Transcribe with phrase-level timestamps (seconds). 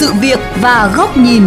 [0.00, 1.42] sự việc và góc nhìn.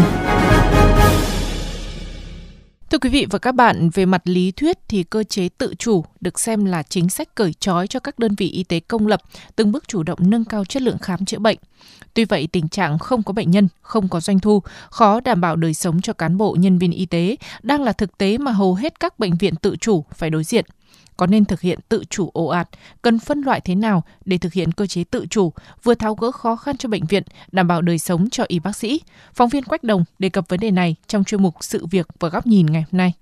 [2.90, 6.06] Thưa quý vị và các bạn, về mặt lý thuyết thì cơ chế tự chủ
[6.22, 9.22] được xem là chính sách cởi trói cho các đơn vị y tế công lập
[9.56, 11.58] từng bước chủ động nâng cao chất lượng khám chữa bệnh.
[12.14, 15.56] Tuy vậy, tình trạng không có bệnh nhân, không có doanh thu, khó đảm bảo
[15.56, 18.76] đời sống cho cán bộ nhân viên y tế đang là thực tế mà hầu
[18.76, 20.66] hết các bệnh viện tự chủ phải đối diện
[21.18, 22.70] có nên thực hiện tự chủ ồ ạt,
[23.02, 26.32] cần phân loại thế nào để thực hiện cơ chế tự chủ, vừa tháo gỡ
[26.32, 29.02] khó khăn cho bệnh viện, đảm bảo đời sống cho y bác sĩ.
[29.34, 32.30] Phóng viên Quách Đồng đề cập vấn đề này trong chuyên mục Sự việc và
[32.30, 33.14] góc nhìn ngày hôm nay.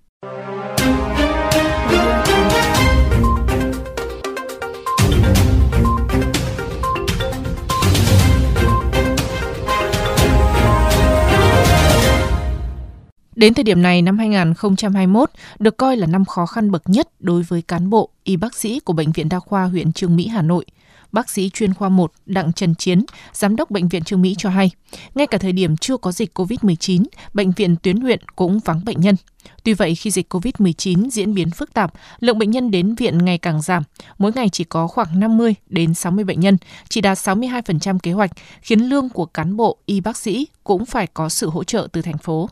[13.35, 17.43] Đến thời điểm này, năm 2021 được coi là năm khó khăn bậc nhất đối
[17.43, 20.41] với cán bộ, y bác sĩ của Bệnh viện Đa khoa huyện Trương Mỹ, Hà
[20.41, 20.65] Nội.
[21.11, 24.49] Bác sĩ chuyên khoa 1 Đặng Trần Chiến, Giám đốc Bệnh viện Trương Mỹ cho
[24.49, 24.71] hay,
[25.15, 29.01] ngay cả thời điểm chưa có dịch COVID-19, bệnh viện tuyến huyện cũng vắng bệnh
[29.01, 29.15] nhân.
[29.63, 33.37] Tuy vậy, khi dịch COVID-19 diễn biến phức tạp, lượng bệnh nhân đến viện ngày
[33.37, 33.83] càng giảm.
[34.17, 36.57] Mỗi ngày chỉ có khoảng 50 đến 60 bệnh nhân,
[36.89, 41.07] chỉ đạt 62% kế hoạch, khiến lương của cán bộ, y bác sĩ cũng phải
[41.07, 42.49] có sự hỗ trợ từ thành phố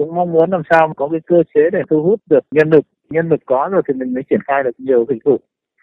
[0.00, 2.84] cũng mong muốn làm sao có cái cơ chế để thu hút được nhân lực.
[3.10, 5.36] Nhân lực có rồi thì mình mới triển khai được nhiều dịch vụ.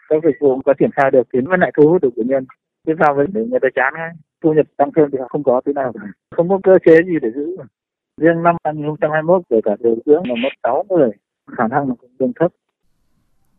[0.10, 2.46] Các dịch vụ có triển khai được thì mới lại thu hút được bệnh nhân.
[2.86, 4.10] Tiếp sau với người ta chán ngay
[4.44, 6.08] thu nhập tăng thêm thì không có thế nào cả.
[6.36, 7.58] Không có cơ chế gì để giữ.
[8.22, 11.12] Riêng năm 2021 kể cả điều dưỡng là mất 6 người
[11.58, 12.52] khả năng là cũng tương thấp.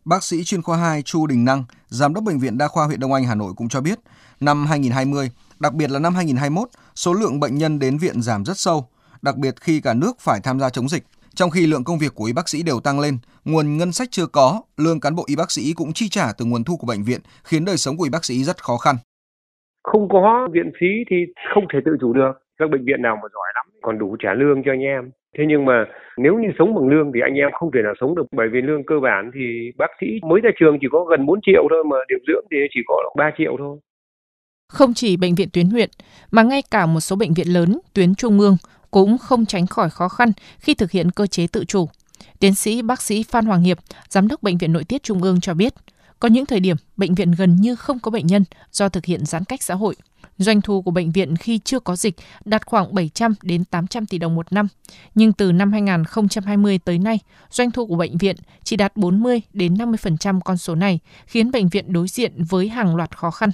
[0.05, 2.99] Bác sĩ chuyên khoa 2 Chu Đình Năng, Giám đốc Bệnh viện Đa khoa huyện
[2.99, 3.99] Đông Anh Hà Nội cũng cho biết,
[4.39, 5.29] năm 2020,
[5.59, 8.85] đặc biệt là năm 2021, số lượng bệnh nhân đến viện giảm rất sâu,
[9.21, 11.03] đặc biệt khi cả nước phải tham gia chống dịch.
[11.35, 14.07] Trong khi lượng công việc của y bác sĩ đều tăng lên, nguồn ngân sách
[14.11, 16.87] chưa có, lương cán bộ y bác sĩ cũng chi trả từ nguồn thu của
[16.87, 18.95] bệnh viện, khiến đời sống của y bác sĩ rất khó khăn.
[19.83, 21.15] Không có viện phí thì
[21.53, 22.31] không thể tự chủ được.
[22.59, 25.11] Các bệnh viện nào mà giỏi lắm còn đủ trả lương cho anh em.
[25.37, 25.85] Thế nhưng mà
[26.17, 28.61] nếu như sống bằng lương thì anh em không thể nào sống được bởi vì
[28.61, 31.83] lương cơ bản thì bác sĩ mới ra trường chỉ có gần 4 triệu thôi
[31.91, 33.77] mà điều dưỡng thì chỉ có 3 triệu thôi.
[34.73, 35.89] Không chỉ bệnh viện tuyến huyện
[36.31, 38.57] mà ngay cả một số bệnh viện lớn tuyến trung ương
[38.91, 41.89] cũng không tránh khỏi khó khăn khi thực hiện cơ chế tự chủ.
[42.39, 43.79] Tiến sĩ bác sĩ Phan Hoàng Hiệp,
[44.09, 45.73] Giám đốc Bệnh viện Nội tiết Trung ương cho biết,
[46.19, 49.25] có những thời điểm bệnh viện gần như không có bệnh nhân do thực hiện
[49.25, 49.95] giãn cách xã hội.
[50.37, 54.17] Doanh thu của bệnh viện khi chưa có dịch đạt khoảng 700 đến 800 tỷ
[54.17, 54.67] đồng một năm,
[55.15, 57.19] nhưng từ năm 2020 tới nay,
[57.49, 61.69] doanh thu của bệnh viện chỉ đạt 40 đến 50% con số này, khiến bệnh
[61.69, 63.49] viện đối diện với hàng loạt khó khăn.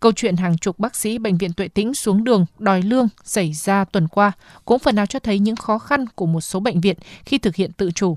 [0.00, 3.52] Câu chuyện hàng chục bác sĩ bệnh viện Tuệ Tĩnh xuống đường đòi lương xảy
[3.52, 4.32] ra tuần qua
[4.64, 7.54] cũng phần nào cho thấy những khó khăn của một số bệnh viện khi thực
[7.54, 8.16] hiện tự chủ.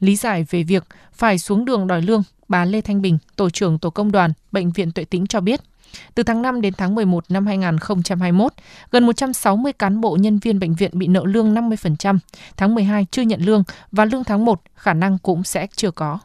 [0.00, 3.78] Lý giải về việc phải xuống đường đòi lương, bà Lê Thanh Bình, tổ trưởng
[3.78, 5.60] tổ công đoàn bệnh viện Tuệ Tĩnh cho biết,
[6.14, 8.52] từ tháng 5 đến tháng 11 năm 2021,
[8.90, 12.18] gần 160 cán bộ nhân viên bệnh viện bị nợ lương 50%,
[12.56, 13.62] tháng 12 chưa nhận lương
[13.92, 16.18] và lương tháng 1 khả năng cũng sẽ chưa có.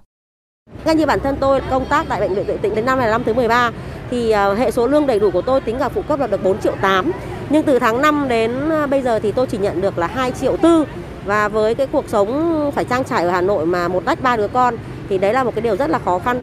[0.85, 3.11] Ngay như bản thân tôi công tác tại bệnh viện Tuệ Tĩnh đến năm này
[3.11, 3.71] năm thứ 13
[4.11, 6.43] thì ờ, hệ số lương đầy đủ của tôi tính cả phụ cấp là được
[6.43, 7.11] 4 triệu 8.
[7.49, 10.31] Nhưng từ tháng 5 đến ờ, bây giờ thì tôi chỉ nhận được là 2
[10.31, 10.85] triệu 4
[11.25, 14.37] và với cái cuộc sống phải trang trải ở Hà Nội mà một đách ba
[14.37, 14.75] đứa con
[15.09, 16.41] thì đấy là một cái điều rất là khó khăn.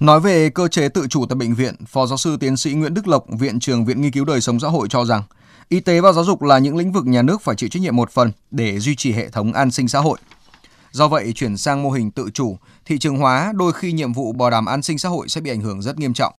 [0.00, 2.94] Nói về cơ chế tự chủ tại bệnh viện, Phó giáo sư tiến sĩ Nguyễn
[2.94, 5.22] Đức Lộc, Viện trưởng Viện Nghiên cứu Đời sống xã hội cho rằng,
[5.68, 7.96] y tế và giáo dục là những lĩnh vực nhà nước phải chịu trách nhiệm
[7.96, 10.18] một phần để duy trì hệ thống an sinh xã hội.
[10.92, 14.32] Do vậy, chuyển sang mô hình tự chủ, thị trường hóa đôi khi nhiệm vụ
[14.32, 16.32] bảo đảm an sinh xã hội sẽ bị ảnh hưởng rất nghiêm trọng.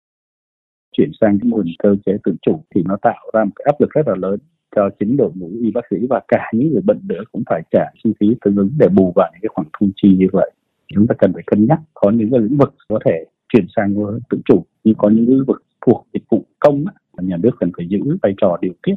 [0.96, 3.64] Chuyển sang cái mô hình cơ chế tự chủ thì nó tạo ra một cái
[3.66, 4.38] áp lực rất là lớn
[4.76, 7.62] cho chính đội ngũ y bác sĩ và cả những người bệnh nữa cũng phải
[7.70, 10.50] trả chi phí tương ứng để bù vào những cái khoản thu chi như vậy.
[10.94, 13.94] Chúng ta cần phải cân nhắc có những cái lĩnh vực có thể chuyển sang
[14.30, 17.70] tự chủ nhưng có những lĩnh vực thuộc dịch vụ công mà nhà nước cần
[17.76, 18.94] phải giữ vai trò điều tiết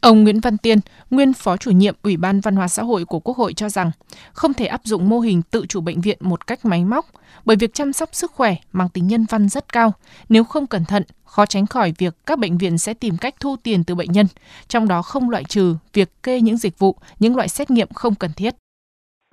[0.00, 0.78] Ông Nguyễn Văn Tiên,
[1.10, 3.90] nguyên Phó chủ nhiệm Ủy ban Văn hóa xã hội của Quốc hội cho rằng
[4.32, 7.06] không thể áp dụng mô hình tự chủ bệnh viện một cách máy móc
[7.44, 9.92] bởi việc chăm sóc sức khỏe mang tính nhân văn rất cao.
[10.28, 13.56] Nếu không cẩn thận, khó tránh khỏi việc các bệnh viện sẽ tìm cách thu
[13.62, 14.26] tiền từ bệnh nhân,
[14.68, 18.14] trong đó không loại trừ việc kê những dịch vụ, những loại xét nghiệm không
[18.14, 18.54] cần thiết.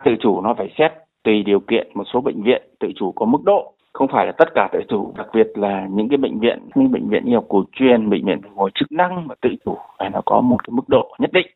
[0.05, 0.91] Tự chủ nó phải xét
[1.23, 4.31] tùy điều kiện một số bệnh viện tự chủ có mức độ không phải là
[4.31, 7.33] tất cả tự chủ, đặc biệt là những cái bệnh viện như bệnh viện y
[7.33, 10.41] học cổ truyền, bệnh viện ngồi hồi chức năng mà tự chủ phải nó có
[10.41, 11.47] một cái mức độ nhất định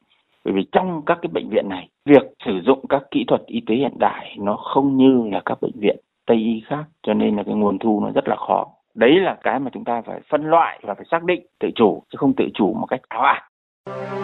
[0.46, 3.62] bởi vì trong các cái bệnh viện này, việc sử dụng các kỹ thuật y
[3.68, 7.36] tế hiện đại nó không như là các bệnh viện tây y khác, cho nên
[7.36, 10.20] là cái nguồn thu nó rất là khó đấy là cái mà chúng ta phải
[10.30, 13.22] phân loại và phải xác định tự chủ, chứ không tự chủ một cách ảo
[13.22, 13.44] ạt
[13.86, 14.19] à.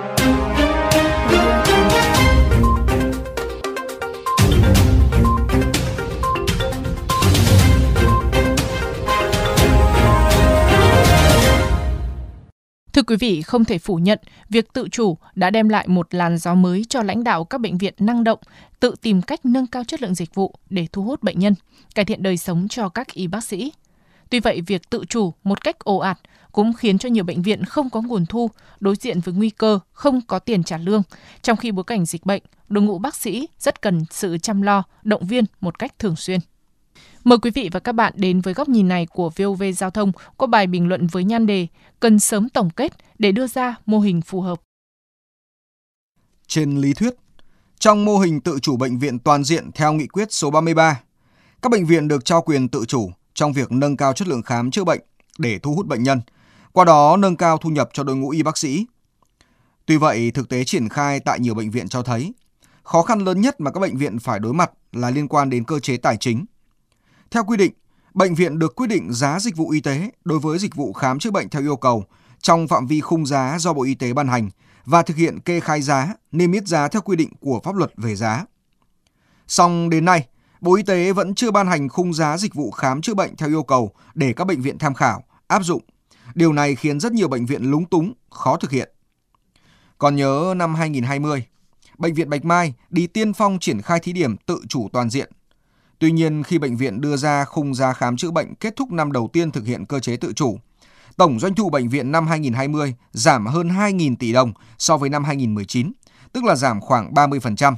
[13.08, 14.20] Quý vị, không thể phủ nhận,
[14.50, 17.78] việc tự chủ đã đem lại một làn gió mới cho lãnh đạo các bệnh
[17.78, 18.40] viện năng động,
[18.80, 21.56] tự tìm cách nâng cao chất lượng dịch vụ để thu hút bệnh nhân,
[21.96, 23.72] cải thiện đời sống cho các y bác sĩ.
[24.30, 26.20] Tuy vậy, việc tự chủ một cách ồ ạt
[26.52, 28.50] cũng khiến cho nhiều bệnh viện không có nguồn thu,
[28.80, 31.04] đối diện với nguy cơ không có tiền trả lương,
[31.42, 34.84] trong khi bối cảnh dịch bệnh, đội ngũ bác sĩ rất cần sự chăm lo,
[35.04, 36.40] động viên một cách thường xuyên.
[37.26, 40.12] Mời quý vị và các bạn đến với góc nhìn này của VOV Giao thông
[40.38, 41.68] có bài bình luận với nhan đề
[42.00, 44.62] Cần sớm tổng kết để đưa ra mô hình phù hợp.
[46.48, 47.16] Trên lý thuyết,
[47.80, 51.02] trong mô hình tự chủ bệnh viện toàn diện theo nghị quyết số 33,
[51.62, 54.72] các bệnh viện được trao quyền tự chủ trong việc nâng cao chất lượng khám
[54.72, 55.02] chữa bệnh
[55.38, 56.22] để thu hút bệnh nhân,
[56.72, 58.86] qua đó nâng cao thu nhập cho đội ngũ y bác sĩ.
[59.86, 62.34] Tuy vậy, thực tế triển khai tại nhiều bệnh viện cho thấy,
[62.84, 65.64] khó khăn lớn nhất mà các bệnh viện phải đối mặt là liên quan đến
[65.64, 66.46] cơ chế tài chính.
[67.36, 67.74] Theo quy định,
[68.14, 71.20] bệnh viện được quyết định giá dịch vụ y tế đối với dịch vụ khám
[71.20, 72.06] chữa bệnh theo yêu cầu
[72.42, 74.50] trong phạm vi khung giá do Bộ Y tế ban hành
[74.86, 77.92] và thực hiện kê khai giá, niêm yết giá theo quy định của pháp luật
[77.98, 78.46] về giá.
[79.48, 80.28] Song đến nay,
[80.62, 83.50] Bộ Y tế vẫn chưa ban hành khung giá dịch vụ khám chữa bệnh theo
[83.50, 85.82] yêu cầu để các bệnh viện tham khảo, áp dụng.
[86.36, 88.90] Điều này khiến rất nhiều bệnh viện lúng túng, khó thực hiện.
[89.98, 91.46] Còn nhớ năm 2020,
[91.98, 95.32] Bệnh viện Bạch Mai đi tiên phong triển khai thí điểm tự chủ toàn diện.
[96.00, 99.12] Tuy nhiên, khi bệnh viện đưa ra khung giá khám chữa bệnh kết thúc năm
[99.12, 100.58] đầu tiên thực hiện cơ chế tự chủ,
[101.18, 105.24] tổng doanh thu bệnh viện năm 2020 giảm hơn 2.000 tỷ đồng so với năm
[105.24, 105.92] 2019,
[106.34, 107.76] tức là giảm khoảng 30%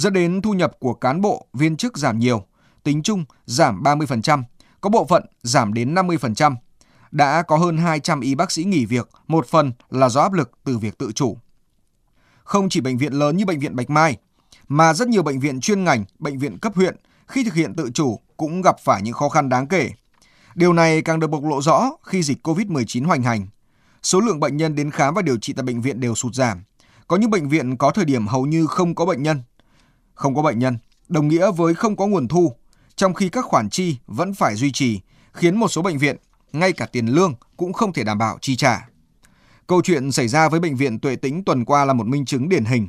[0.00, 2.44] dẫn đến thu nhập của cán bộ, viên chức giảm nhiều,
[2.82, 4.42] tính chung giảm 30%,
[4.80, 6.54] có bộ phận giảm đến 50%.
[7.10, 10.50] Đã có hơn 200 y bác sĩ nghỉ việc, một phần là do áp lực
[10.64, 11.36] từ việc tự chủ.
[12.44, 14.16] Không chỉ bệnh viện lớn như bệnh viện Bạch Mai,
[14.68, 16.96] mà rất nhiều bệnh viện chuyên ngành, bệnh viện cấp huyện
[17.30, 19.90] khi thực hiện tự chủ cũng gặp phải những khó khăn đáng kể.
[20.54, 23.46] Điều này càng được bộc lộ rõ khi dịch COVID-19 hoành hành.
[24.02, 26.62] Số lượng bệnh nhân đến khám và điều trị tại bệnh viện đều sụt giảm.
[27.08, 29.42] Có những bệnh viện có thời điểm hầu như không có bệnh nhân,
[30.14, 30.78] không có bệnh nhân,
[31.08, 32.52] đồng nghĩa với không có nguồn thu,
[32.96, 35.00] trong khi các khoản chi vẫn phải duy trì,
[35.32, 36.16] khiến một số bệnh viện,
[36.52, 38.88] ngay cả tiền lương cũng không thể đảm bảo chi trả.
[39.66, 42.48] Câu chuyện xảy ra với bệnh viện Tuệ Tĩnh tuần qua là một minh chứng
[42.48, 42.88] điển hình.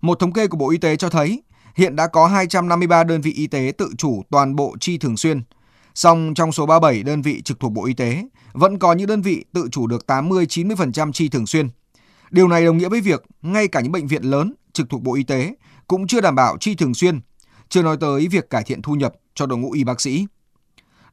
[0.00, 1.42] Một thống kê của Bộ Y tế cho thấy,
[1.74, 5.42] hiện đã có 253 đơn vị y tế tự chủ toàn bộ chi thường xuyên.
[5.94, 9.22] Song trong số 37 đơn vị trực thuộc Bộ Y tế, vẫn có những đơn
[9.22, 11.68] vị tự chủ được 80-90% chi thường xuyên.
[12.30, 15.14] Điều này đồng nghĩa với việc ngay cả những bệnh viện lớn trực thuộc Bộ
[15.14, 15.54] Y tế
[15.88, 17.20] cũng chưa đảm bảo chi thường xuyên,
[17.68, 20.26] chưa nói tới việc cải thiện thu nhập cho đội ngũ y bác sĩ.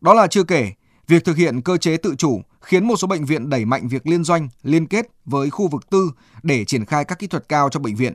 [0.01, 0.71] Đó là chưa kể,
[1.07, 4.07] việc thực hiện cơ chế tự chủ khiến một số bệnh viện đẩy mạnh việc
[4.07, 6.11] liên doanh, liên kết với khu vực tư
[6.43, 8.13] để triển khai các kỹ thuật cao cho bệnh viện.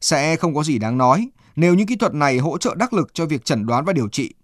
[0.00, 1.28] Sẽ không có gì đáng nói
[1.58, 4.08] nếu những kỹ thuật này hỗ trợ đắc lực cho việc chẩn đoán và điều
[4.08, 4.34] trị.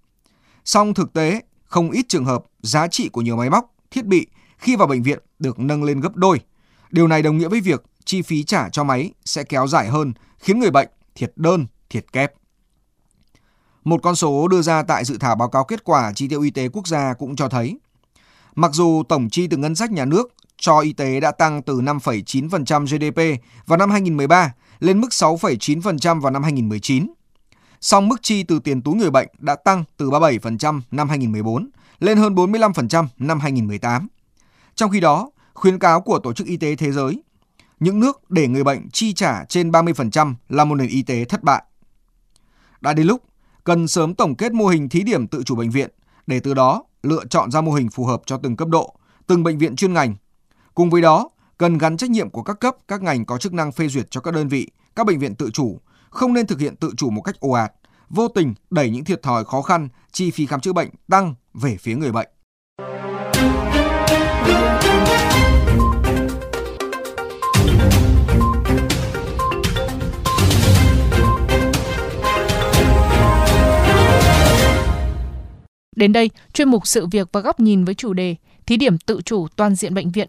[0.64, 4.26] Song thực tế, không ít trường hợp giá trị của nhiều máy móc, thiết bị
[4.58, 6.40] khi vào bệnh viện được nâng lên gấp đôi.
[6.90, 10.12] Điều này đồng nghĩa với việc chi phí trả cho máy sẽ kéo dài hơn,
[10.38, 12.32] khiến người bệnh thiệt đơn, thiệt kép.
[13.84, 16.50] Một con số đưa ra tại dự thảo báo cáo kết quả chi tiêu y
[16.50, 17.78] tế quốc gia cũng cho thấy,
[18.54, 21.80] mặc dù tổng chi từ ngân sách nhà nước cho y tế đã tăng từ
[21.80, 24.52] 5,9% GDP vào năm 2013
[24.84, 27.12] lên mức 6,9% vào năm 2019,
[27.80, 31.70] song mức chi từ tiền túi người bệnh đã tăng từ 37% năm 2014
[32.00, 34.08] lên hơn 45% năm 2018.
[34.74, 37.22] Trong khi đó, khuyến cáo của Tổ chức Y tế Thế giới
[37.80, 41.42] những nước để người bệnh chi trả trên 30% là một nền y tế thất
[41.42, 41.62] bại.
[42.80, 43.22] Đã đến lúc
[43.64, 45.90] cần sớm tổng kết mô hình thí điểm tự chủ bệnh viện
[46.26, 48.94] để từ đó lựa chọn ra mô hình phù hợp cho từng cấp độ,
[49.26, 50.14] từng bệnh viện chuyên ngành.
[50.74, 53.72] Cùng với đó, cần gắn trách nhiệm của các cấp, các ngành có chức năng
[53.72, 55.80] phê duyệt cho các đơn vị, các bệnh viện tự chủ,
[56.10, 57.72] không nên thực hiện tự chủ một cách ồ ạt,
[58.08, 61.76] vô tình đẩy những thiệt thòi khó khăn, chi phí khám chữa bệnh tăng về
[61.76, 62.28] phía người bệnh.
[75.96, 79.20] Đến đây, chuyên mục sự việc và góc nhìn với chủ đề Thí điểm tự
[79.24, 80.28] chủ toàn diện bệnh viện